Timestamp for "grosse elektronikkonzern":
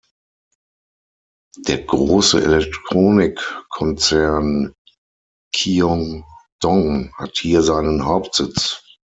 1.83-4.73